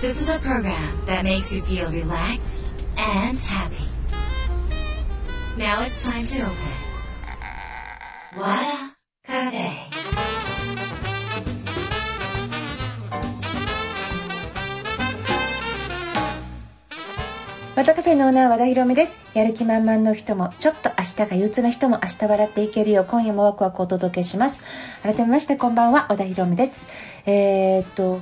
[0.00, 3.84] This is a program that makes you feel relaxed and happy.
[5.58, 6.56] Now it's time to open.
[8.34, 9.90] Wada Cafe.
[17.76, 24.62] 和田カフェのオーナー和田博美ですやる気満々の人もちょっと明日が憂鬱な人も明日笑っていけるよう今夜もワクワクお届けします
[25.02, 26.86] 改めましてこんばんは和田博美です
[27.26, 28.20] えー、っと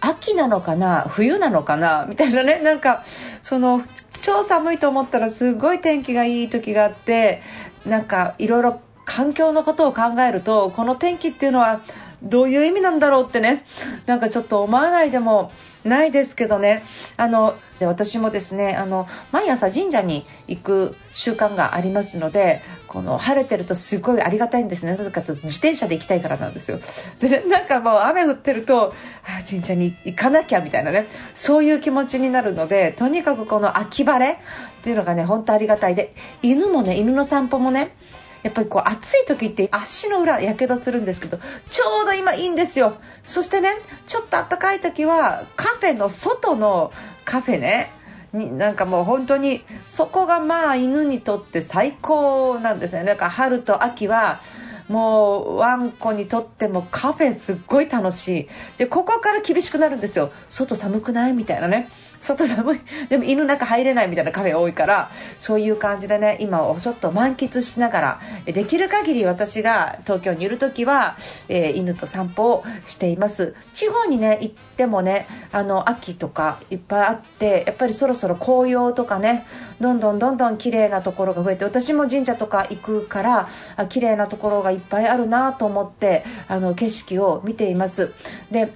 [0.00, 1.02] 秋なのかな？
[1.08, 2.06] 冬なのかな？
[2.08, 2.60] みたいなね。
[2.60, 3.02] なんか
[3.42, 3.82] その
[4.22, 7.42] 超寒いと思ったらすごい天気がいい時があって
[7.86, 11.80] なんかいろいろ環境のことを考えるとこの天気っていうのは
[12.22, 13.64] どういう意味なんだろうってね。
[14.06, 15.52] なんかちょっと思わないでも
[15.84, 16.82] ないですけどね。
[17.16, 24.96] あので私もですねあの毎朝神社に行く習慣がありますのでこの晴れてるとすごいありがたいんですね。
[24.96, 26.80] なぜかと自転車で行きたいからなんですよ。
[27.20, 28.94] でなんかもう雨降ってると
[29.24, 31.06] あ神社に行かなきゃみたいなね。
[31.34, 34.36] そういう気持ちになるのでとにかくこの秋晴れっ
[34.82, 35.94] ていうのがね本当ありがたい。
[35.94, 37.94] で犬もね犬の散歩もね
[38.42, 42.96] やっぱりこう暑い時って足の裏やけどするんですけどちょうど今いいんですよ。
[43.24, 43.70] そしてね
[44.06, 46.92] ちょっと暖かい時はカフェの外の
[47.24, 47.90] カフェね
[48.32, 53.04] になんかもう本当にそこがまあ犬にとって最高なんですね。
[53.04, 54.40] だか春と秋は
[54.88, 58.48] もうワンコにとってもカフェすっごい楽しい。
[58.78, 60.30] でここから厳しくなるんですよ。
[60.48, 61.32] 外寒くない？
[61.34, 61.90] みたいなね。
[62.20, 62.80] 外寒い。
[63.08, 71.16] でも犬中入れないみたいなカフェ多いからそういう感じでね今をちょっと満喫しながらできる限り私が東京にいる時は、
[71.48, 73.54] えー、犬と散歩をしています。
[73.72, 79.46] 地方にね行ってもねあの秋とかいっぱいあってやっぱりそろそろ紅葉とかね
[79.80, 88.12] どんどんどんどん綺麗なところが増えて私も神社とか行くからあ綺麗なところがいっぱいあるなと思ってあの景色を見ています。
[88.50, 88.72] で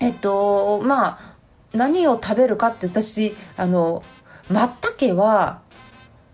[0.00, 1.27] えっとまあ
[1.72, 4.02] 何を食べるかって私あの
[4.48, 5.60] まったけは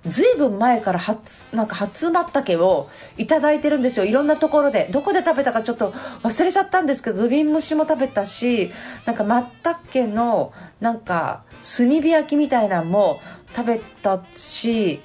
[0.04, 4.04] ずいぶん前から初なんか初まったけをいただいてるんですよ。
[4.04, 4.88] いろんなところで。
[4.92, 8.70] どこで食べたかちょっと忘れちゃったんですけど土瓶蒸しも食べたし
[9.06, 11.44] なんかまったけのなんか
[11.76, 13.20] 炭火焼きみたいなのも
[13.56, 15.00] 食べたし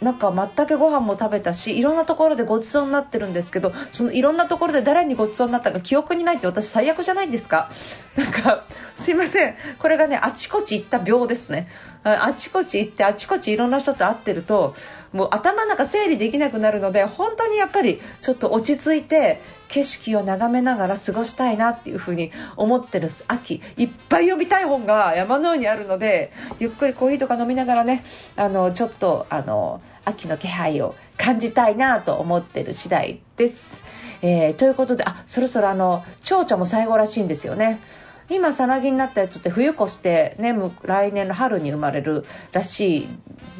[0.00, 7.70] なんか全くご飯も食べたしいろんなところでごちそうになってるんですけどそのいろんなところで誰にごちそうになったか記憶にないって私最悪じゃないんですか。
[8.16, 8.64] なんか
[8.94, 9.56] すいません。
[9.78, 11.68] これがねあちこち行った病ですね。
[12.04, 14.74] あちこち行ってあちこちいろんな人と会ってると
[15.12, 28.04] もう頭の中整理できなくなるので本当にやっぱりちょっと落ち着いて景色を眺めながら過ごしたいなっていうふうに思ってる秋いっぱい読みたい本が山のようにあるのでゆっくりコーヒーとか飲みながらね
[28.36, 33.84] あのちょっとあの秋の気配を感じたいなと思ってる次第です。
[34.22, 37.80] えー、ということであそろそろあの蝶々も最後らしいんですよね。
[38.28, 43.08] 今さなぎになったやつって冬越してね来年の春に生まれるらしい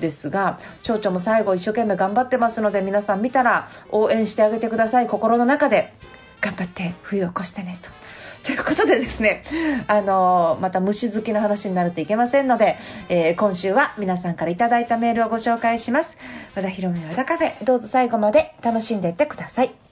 [0.00, 5.94] ですが蝶々も最後一生懸命頑張ってますので皆さん見たら応援してあげてください心の中で
[6.40, 7.90] 頑張って冬を越してねと。
[8.46, 9.42] ということでですね、
[9.88, 12.76] あのまた虫好きの話になるといけませんので、
[13.08, 16.16] えー、今週は皆さんから頂いたメールをご紹介します。
[16.54, 19.85] 和田博美の和田カフェ、どうぞ最後まで楽しんでいってください。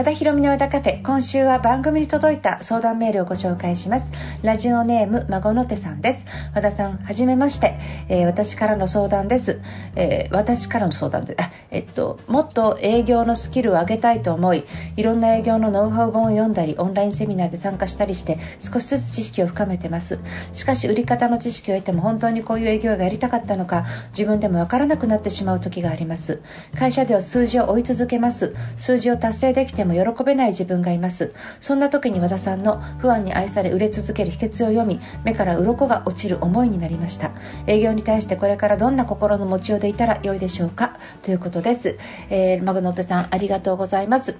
[0.00, 4.10] 和田博美の和田カフェ今週は番組に届いた相談メールをご紹介します。
[4.42, 6.24] ラジオネーム孫の手さんです。
[6.54, 7.78] 和田さんはじめまして、
[8.08, 9.60] えー、私からの相談です、
[9.96, 14.64] えー、私からの相談であえっともっと営業のスキルを上げたいと思い
[14.96, 20.18] いろんな営業のノウハウ本を読んだりオンラインセミナーで参加したりして少しずつ知識を深めてます。
[20.54, 26.40] しかし売り方の知識を得ても本当にこういう営業がやりたかったのか自分でもわからなくなってしまう時があります。
[26.74, 28.54] 会社では数字を追い続けます。
[28.78, 31.32] 数字を達成できても喜べない自分がいます。
[31.60, 37.32] そんな時に和田さんの不安に愛され売れ続ける秘訣を読み目から鱗が落ちる思いになりました。
[37.66, 40.98] 営業に対してこれからどんな心の持ちようでいたら良いでしょうか。
[41.22, 41.98] ということです、
[42.30, 44.38] えー、マグノッテさんありがとうございます。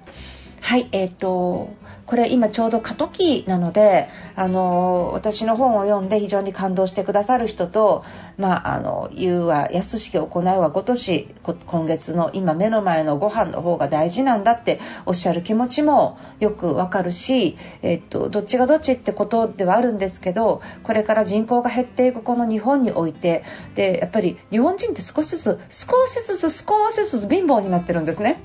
[0.61, 1.73] はいえーと
[2.11, 8.03] これ今ちょうど過渡期なのであの私の本を読んで非常に感動してくださる人と、
[8.37, 11.29] まあ、あの言うは安式を行うは今年
[11.65, 28.41] 今月の今目の前のご飯の方が大事なんだっておっしゃる気持ちもよくわかるし、えっと、どっちがどっちってことではあるんですけどこれから人口が減っていくこの日本においてでやっぱり日本人って少しずつ少しずつ少しずつ貧乏になってるんですね。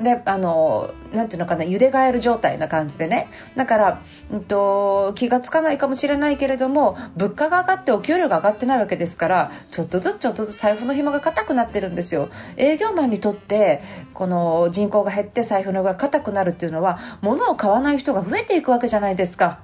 [0.00, 13.82] であのなんていうのかな茹でガエル状態な感じでねだから、うんと、気がつかないかもしれないけれども物価が上がってお給料が上がってないわけですからちょっとずつちょっとずつ財布の紐が硬くなってるんですよ営業マンにとって
[14.14, 19.60] この人口が減って財布の紐が硬くなるっていうのは物を買わない人が増えていくわけじゃないですか。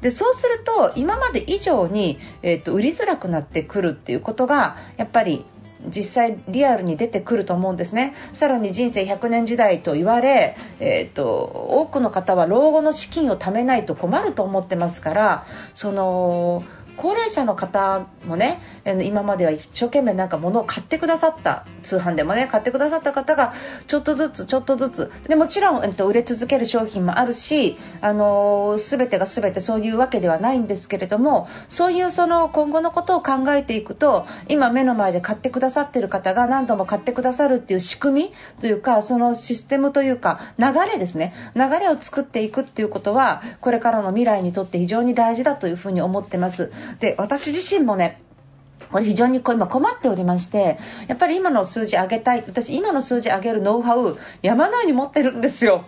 [0.00, 5.46] でそうすると今まで以上に、えーと売りづらくなってくるっていうことがやっぱり
[5.86, 8.14] 実際リアルに出てくると思うんですね。
[8.32, 16.64] さらに人生100年時代と言われ、えーと、多くの方は老後の資金を貯めないと困ると思ってますからその
[16.96, 18.60] 高齢者の方もね
[19.02, 23.54] 今までは一生懸命なんか物を買ってくださった通販でもね買ってくださった方が
[23.86, 46.72] ちょっとずつちょっとずつでもちろん、えっと、売れ続ける商品もあるしあの全てが全てそういうわけではないんですけれどもそういうその今後のことを考えていくと今目の前で買ってくださってる方が何度も買ってくださるっていう仕組みというかそのシステムというか流れですね流れを作っていくっていうことはこれからの未来にとって非常に大事だというふうに思ってます。
[47.00, 48.20] で私自身もね
[48.90, 50.78] これ非常に今困っておりまして
[51.08, 55.84] やっぱり今の数字上げたい私今の数字上げるノウハウ山のように持ってるんですよ。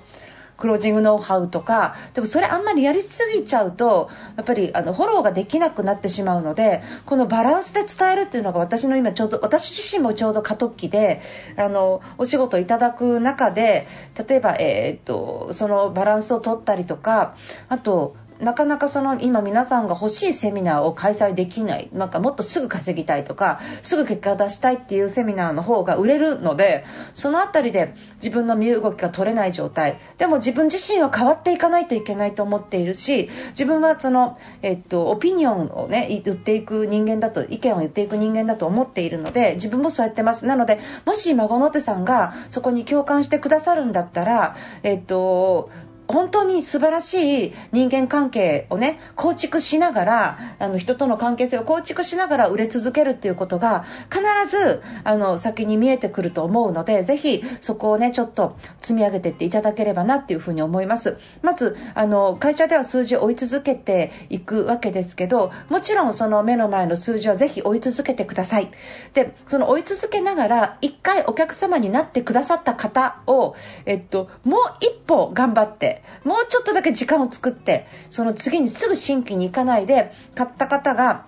[0.56, 11.20] クロージングノウハウとかでもそれあんまりやりすぎちゃうとやっぱりあのフォローができなくなってしまうのでこのバランスで伝えるっていうのが私の今ちょうど私自身もちょうど過渡期で
[11.56, 13.87] あのお仕事をいただく中で
[14.28, 17.37] 例えば、えー、っとそのバランスを取ったりとか
[17.69, 21.88] あとなかなかその今皆さんが欲しいセミナーを開催できない。
[21.92, 26.84] なんかもっとすぐ稼ぎたいとかすぐ結果を出したいっていうセミナーの方が売れるので
[27.14, 29.98] その辺りで自分の身動きが取れない状態。
[30.18, 40.46] でも自分自身は変わっていかないといけないと思っているし自分はその、えっと、オピニオンをね言っていく人間だと意見を言っていく人間だと思っているので自分もそうやってます。
[40.46, 45.70] なのでもし孫の手さんがそこに共感してくださるんだったらえっと
[46.08, 61.19] 本当に素晴らしい人間関係をね構築しながらあの人との関係性を構築しながら売れ続けるっていうことが必ずあの先に見えてくると思うのでぜひそこをねちょっと積み上げていっていただければなっていうふうに思います。
[61.43, 68.70] まずあの会社では数字を追い続けていくわけですけどもちろんその目の前の数字はぜひ追い続けてください。
[69.14, 73.55] でその追い続けながら1回お客様になってくださった方を、
[73.85, 81.26] えっと、もう一歩頑張ってもうちょっとだけ時間を作ってその次にすぐ新規に行かないで買った方が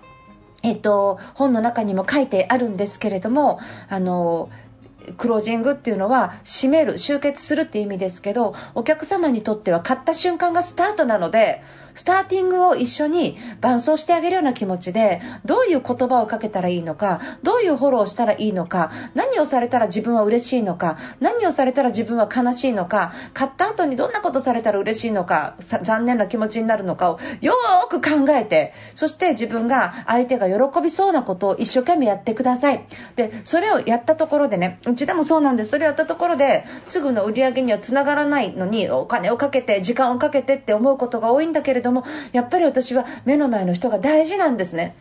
[0.61, 4.49] えっと、本の中にも書いてあるんですけれどもあの
[5.17, 11.61] クロージングっていうのは閉める集結するっていう意味ですけどお客様にとっては買った瞬間がスタートなので
[11.95, 32.85] スターティングを一緒に伴走してあげるような気持ちでどういう言葉をかけたらいいのかどういうフォローをしたらいいのか何をされたら自分は嬉しいのか何をされたら自分は悲しいのか買った後にどんなことされたら嬉しいのか残念な気持ちになるのかをよーく考えてそして自分が相手が喜びそうなことを一生懸命やってください。
[33.15, 35.71] でそれをやったところでねうちでもそうなんです。
[35.71, 44.95] それをやったところですぐの売り上げにはつながらないのにお金をかけて時間をかけてって思うことが多いんだけれどどもやっぱり私は目の前の人が大事なんですね。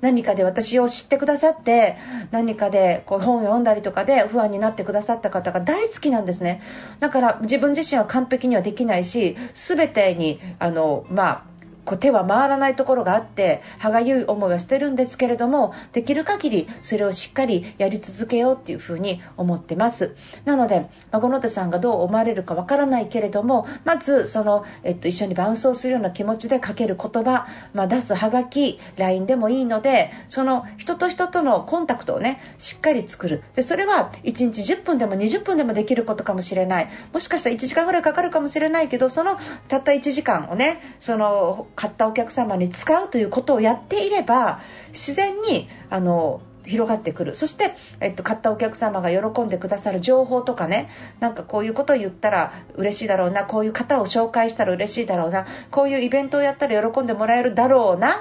[0.00, 1.96] 何かで私を知ってくださって
[2.30, 6.60] 何かでこう本を読んだりとかで不安になってくださった方が大好きなんですね
[7.00, 11.44] だから自分自身は完璧にはできないし全てにあのまあ
[11.84, 20.14] こう手は回らないところがあって歯がゆい思いはしてるんですけれどもできる限りそれをしっかりやり続けようっていうふうに思ってます。
[20.44, 33.42] なので孫の手さんがどう思われるかわからないけれどもまずその、えっと、一緒に伴走するような気持ちでかける言葉、まあ、出すはがき LINE でもいいのでその人と人とのコンタクトをねしっかり作る。
[33.54, 36.88] でそれは1日10分でも20分でもできることかもしれない。
[37.12, 39.36] もしかしたら1時間ぐらいかかるかもしれないけどその
[39.68, 47.34] たった1時間をねその買ったお客様に使うということをやっていれば自然にあの広がってくる。
[47.34, 50.88] そして、えっと、買ったお客様が喜んでくださる情報とかね
[51.20, 58.14] なんかこういうことを言ったら嬉しいだろうなこういう方を紹介したら嬉しいだろうなこういうイベントをやったら喜んでもらえるだろうなっ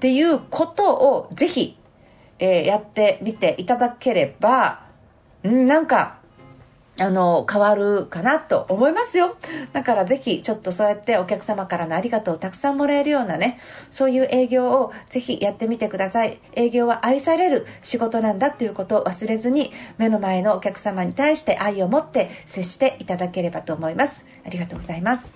[0.00, 1.76] ていうことをぜひ、
[2.38, 4.86] えー、やってみていただければ
[5.46, 6.18] んなんか
[6.98, 9.36] あの変わるかなと思いますよ。
[9.72, 13.58] だからぜひちょっとそうやってお客様からのありがとうをたくさんもらえるようなね
[13.90, 16.40] そういう営業をぜひやってみてください。
[16.54, 24.24] 営業は愛される仕事なんだっていうことを忘れずに目の前のお客様に対して愛を持って接していただければと思います。
[24.46, 25.32] ありがとうございます。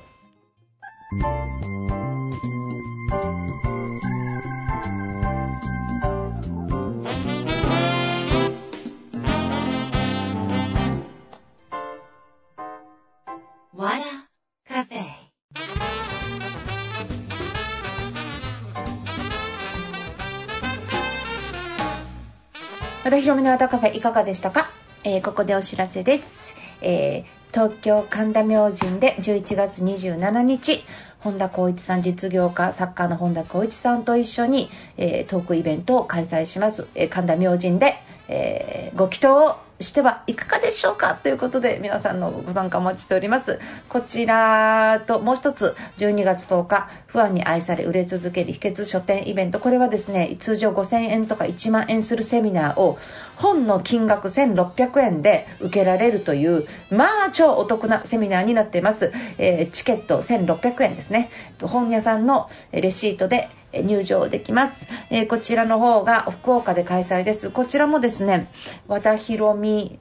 [23.11, 24.71] 和田ひろみの歌カフェいかがでしたか、
[25.03, 26.55] えー、ここでお知らせです。
[26.81, 30.85] えー東京神田明神で11月27日
[31.19, 37.97] 本田光一さん実業家サッカーの本田光一さんと一緒に、えー、トークイベントを開催します、えー、神田明神で、
[38.29, 41.15] えー、ご祈祷をしてはいかがでしょうか？
[41.15, 43.59] ということで皆さんのご参加お待ちしております。
[43.89, 49.59] こちらともう一つ12月10日不安に愛され売れ続ける秘訣書店イベント。
[49.59, 52.99] これはですね通常5000円とか1万円するセミナーを
[53.37, 61.31] 本の金額1600円で受けられるというまあ超お得なセミナーになっています、えー、チケット1600円ですね。
[61.63, 67.51] 本屋さんのレシートで入場できます、えー、こちらの方が福岡で開催です。
[67.51, 68.51] こちらもですね
[68.89, 69.99] 和田ひろみ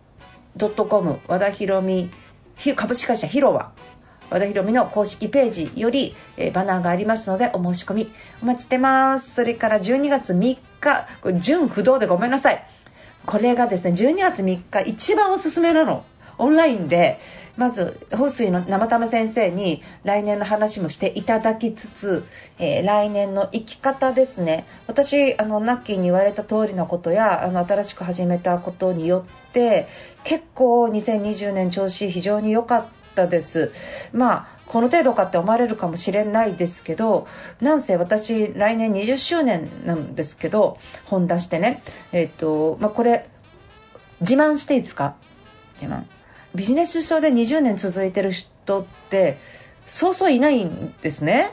[0.58, 2.10] .com 和田ひろみ
[2.76, 3.72] 株式会社ヒロワ
[4.30, 8.12] 和田ひろみの公式ページより、え、バナーがありますのでお申し込み
[8.44, 9.34] お待ちしてます。
[9.34, 12.64] それから12月3日これ純不動でごめんなさい。
[13.26, 16.06] これがですね12月3日一番おすすめなの。
[16.40, 17.20] オンラインで
[17.58, 22.26] まず放水の生玉先生に来年の話もしていただきつつ、
[22.58, 24.66] えー、来年の生き方ですね。
[24.88, 29.90] 私あのナッキーに言われた通りのことやあの新しく始めたことによって
[30.24, 33.74] 結構2020年調子非常に良かったです。
[34.14, 37.28] まあこの程度かって思われるかもしれないですけど
[37.60, 41.84] なんせ私来年20周年なんですけど本出してね。
[42.14, 43.28] えっ、ー、とまあ、これ
[44.22, 45.16] 自慢していいですか？
[45.76, 46.04] 自慢。
[46.56, 49.38] ビジネス書で20年続いてる人って
[49.88, 51.52] そうそういないんですね。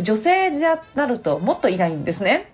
[0.00, 2.52] 女性になるともっといないんですね。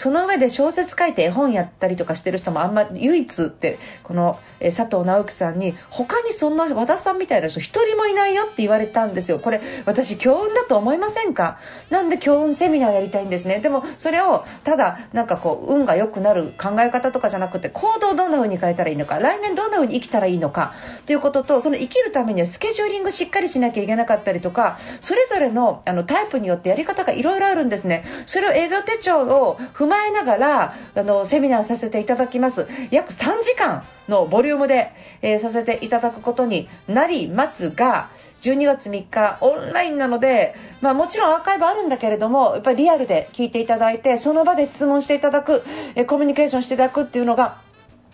[0.00, 9.38] その上で小説書いて絵本やったりとかしてる人もあんま唯一ってこの佐藤直樹さんに他にそんな和田さんみたいな人一人もいないよって言われたんですよ。
[9.38, 11.58] これ私強運だと思いませんか？
[11.90, 13.60] なんで強運セミナーやりたいんですね。
[13.60, 20.72] でもそれをただなんかこう運が良くなる考え方とかじゃなくて行動をどんな風に変えたらいいのか来年どんな風に生きたらいいのか
[21.04, 28.04] ということとその生きるためにはスケジューリングしっかりしなきゃいけなかったりとかそれぞれのあのタイプによってやり方がいろいろあるんですね。
[28.24, 45.62] それを営業手帳を踏まえながらあのセミナーさせていただきます約3時間のボリュームで、えー、させていただくことになりますが12月3日オンラインなので、まあ、もちろんアーカイブあるんだけれどもやっぱりリアルで聞いていただいてその場で質問していただく、
[45.96, 47.60] えー、コミュニケーションしていただくっていうのが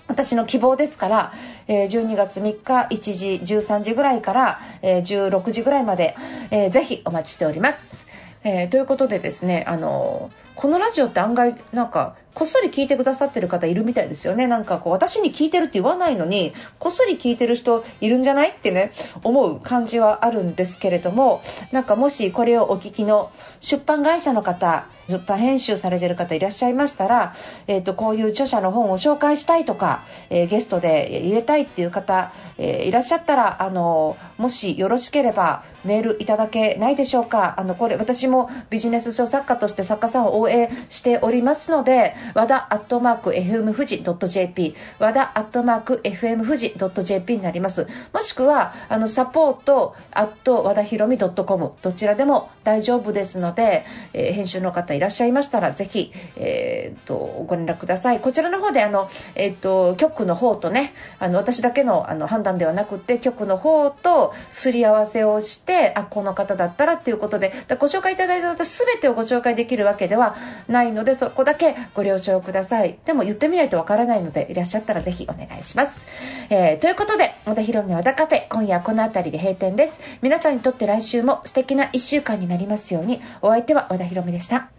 [0.09, 1.33] 私の希望ですから、
[1.66, 6.16] え12月3日1時13時ぐらいから、え16時ぐらいまで、
[6.50, 8.05] えー、ぜひお待ちしております。
[8.46, 14.47] えー、ということでですね、あのこのラジオって案外なんかこっそり聞いてくださってる方いるみたいですよね。
[14.47, 18.90] なんかこう私に聞いてるって言わないのにこっそり聞いてる人いるんじゃないってね
[19.25, 21.40] 思う感じはあるんですけれども
[21.73, 27.35] なんかもしこれをお聞きの出版会社の方出版編集されてる方いらっしゃいましたら、
[27.66, 47.87] えーと、こういう著者の本を紹介したいとか、えー、ゲストで入れたいっていう方、えー、いらっしゃったらあのもしよろしければメールいただけないでしょうかあのこれ私もビジネス書作家として作家さんを応援しておりますので和田アットマーク FM 富士 .jp 和田アットマーク FM 富士 .jp になります。
[48.12, 58.21] もしくはあのサポートアット和田ひろみ .com どちらでも大丈夫ですので、えー、編集の方いらっしゃいましたらぜひ、えーと、ご連絡ください。
[58.21, 70.37] こちらの方であの、えーと、局の方とねあの私だけのあの判断ではなくて局の方とすり合わせをしてあこの方だったらということでご紹介いただいた方全てをご紹介できるわけでは
[70.68, 72.99] ないのでそこだけご了承ください。
[73.04, 76.06] でも言ってみないとわからないのでいらっしゃったらぜひお願いします、
[76.50, 80.00] えー、ということで和田ヒロミ和田カフェ今夜この辺りで閉店です。
[80.23, 83.20] 皆さんにとって来週も素敵な1週間になりますように。
[83.42, 84.70] お相手は和田ヒロミでした。